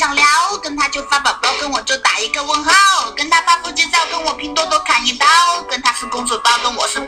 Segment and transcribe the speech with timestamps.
[0.00, 0.24] 想聊
[0.62, 5.26] 跟他就发宝宝跟我就打一个问号跟他发腹肌照跟我拼多多砍一刀
[5.68, 6.98] 跟他是公主抱跟我是